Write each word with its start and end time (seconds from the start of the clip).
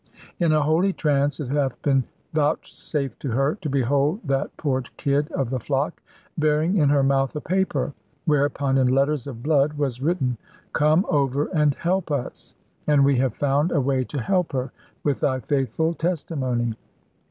In 0.39 0.51
a 0.51 0.63
holy 0.63 0.93
trance 0.93 1.39
it 1.39 1.49
hath 1.49 1.79
been 1.83 2.05
vouchsafed 2.33 3.21
her 3.21 3.53
to 3.61 3.69
behold 3.69 4.21
that 4.23 4.49
poor 4.57 4.81
kid 4.97 5.31
of 5.31 5.51
the 5.51 5.59
flock 5.59 6.01
bearing 6.39 6.75
in 6.77 6.89
her 6.89 7.03
mouth 7.03 7.35
a 7.35 7.39
paper, 7.39 7.93
whereupon 8.25 8.79
in 8.79 8.87
letters 8.87 9.27
of 9.27 9.43
blood 9.43 9.73
was 9.73 10.01
written, 10.01 10.39
'Come 10.73 11.05
over, 11.07 11.49
and 11.53 11.75
help 11.75 12.09
us.' 12.09 12.55
And 12.87 13.05
we 13.05 13.17
have 13.17 13.35
found 13.35 13.71
a 13.71 13.79
way 13.79 14.03
to 14.05 14.19
help 14.19 14.53
her, 14.53 14.71
with 15.03 15.19
thy 15.19 15.39
faithful 15.39 15.93
testimony." 15.93 16.73